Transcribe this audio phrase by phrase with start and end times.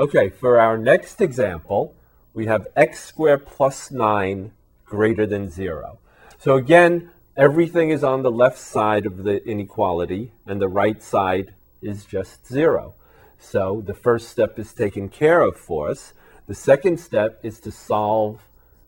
[0.00, 1.94] Okay, for our next example,
[2.32, 4.50] we have x squared plus 9
[4.86, 5.98] greater than 0.
[6.38, 11.52] So again, everything is on the left side of the inequality, and the right side
[11.82, 12.94] is just 0.
[13.38, 16.14] So the first step is taken care of for us.
[16.46, 18.40] The second step is to solve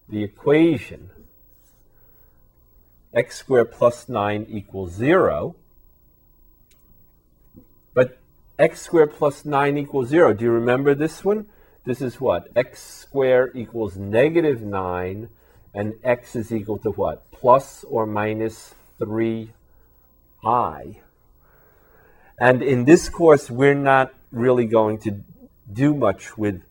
[0.08, 1.10] the equation.
[3.12, 5.56] x squared plus 9 equals 0.
[8.59, 10.35] X squared plus 9 equals 0.
[10.35, 11.46] Do you remember this one?
[11.85, 12.48] This is what?
[12.55, 15.29] x squared equals negative 9,
[15.75, 17.29] and x is equal to what?
[17.32, 20.96] Plus or minus 3i.
[22.39, 25.23] And in this course, we're not really going to
[25.73, 26.62] do much with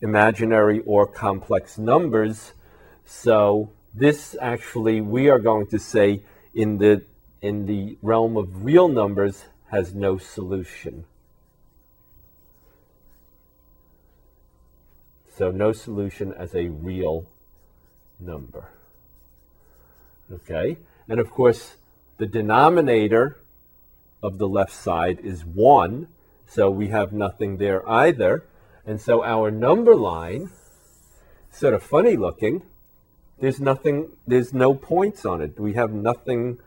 [0.00, 2.52] imaginary or complex numbers.
[3.04, 6.22] So this actually, we are going to say
[6.54, 7.02] in the,
[7.42, 11.04] in the realm of real numbers has no solution.
[15.36, 17.26] So no solution as a real
[18.20, 18.68] number.
[20.30, 20.78] Okay,
[21.08, 21.76] and of course
[22.18, 23.38] the denominator
[24.22, 26.06] of the left side is 1,
[26.46, 28.44] so we have nothing there either.
[28.86, 30.50] And so our number line,
[31.50, 32.62] sort of funny looking,
[33.40, 35.58] there's nothing, there's no points on it.
[35.58, 36.60] We have nothing,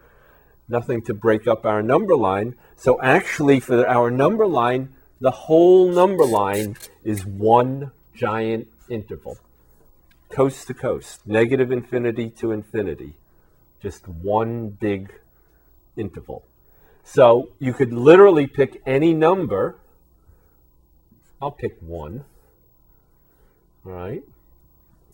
[0.68, 2.56] nothing to break up our number line.
[2.76, 9.38] So actually for our number line, the whole number line is one giant interval,
[10.30, 13.14] coast to coast, negative infinity to infinity,
[13.82, 15.14] just one big
[15.96, 16.44] interval.
[17.04, 19.78] So you could literally pick any number.
[21.42, 22.26] I'll pick one.
[23.86, 24.24] All right.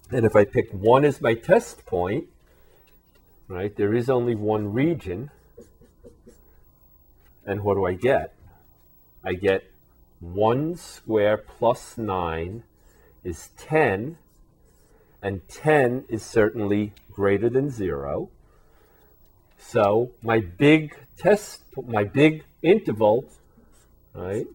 [0.10, 2.26] And if I pick one as my test point,
[3.48, 5.30] right, there is only one region.
[7.46, 8.34] And what do I get?
[9.24, 9.64] I get
[10.20, 12.64] 1 square plus 9
[13.24, 14.18] is 10,
[15.22, 18.30] and 10 is certainly greater than 0.
[19.58, 23.26] So my big test, my big interval,
[24.14, 24.48] right,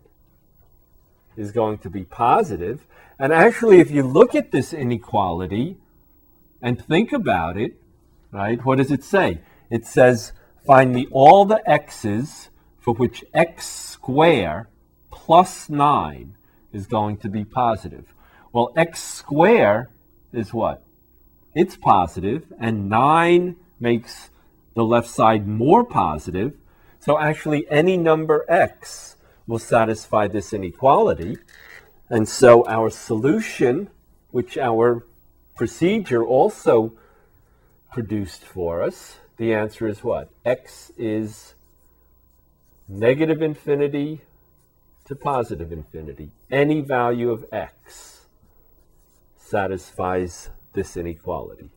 [1.36, 2.86] is going to be positive.
[3.18, 5.76] And actually, if you look at this inequality
[6.60, 7.74] and think about it,
[8.32, 9.41] right, what does it say?
[9.70, 10.32] It says,
[10.66, 12.50] find me all the x's
[12.86, 14.69] for which x squared
[15.10, 16.36] plus 9
[16.72, 18.14] is going to be positive.
[18.52, 19.88] Well, x squared
[20.32, 20.84] is what?
[21.52, 24.30] It's positive, and 9 makes
[24.74, 26.54] the left side more positive.
[27.00, 29.16] So actually, any number x
[29.48, 31.38] will satisfy this inequality.
[32.08, 33.91] And so our solution,
[34.30, 35.04] which our
[35.56, 36.92] procedure also
[37.92, 40.30] produced for us, the answer is what?
[40.44, 41.54] x is
[42.88, 44.22] negative infinity
[45.04, 46.30] to positive infinity.
[46.50, 48.26] Any value of x
[49.36, 51.70] satisfies this inequality.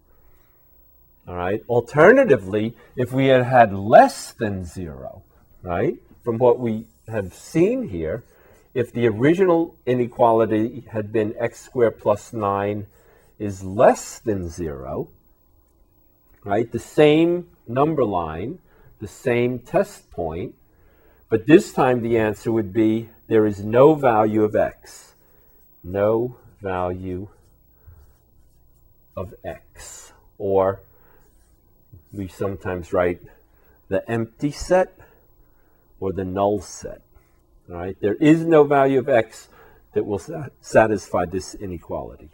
[1.27, 1.61] All right.
[1.69, 5.21] Alternatively, if we had had less than zero,
[5.61, 8.23] right, from what we have seen here,
[8.73, 12.87] if the original inequality had been x squared plus 9
[13.37, 15.09] is less than zero,
[16.43, 18.59] right, the same number line,
[18.99, 20.55] the same test point,
[21.29, 25.13] but this time the answer would be there is no value of x.
[25.83, 27.29] No value
[29.15, 30.11] of x.
[30.37, 30.81] Or
[32.11, 33.21] we sometimes write
[33.87, 34.97] the empty set
[35.99, 37.01] or the null set.
[37.69, 37.97] All right?
[37.99, 39.49] There is no value of x
[39.93, 40.21] that will
[40.61, 42.29] satisfy this inequality.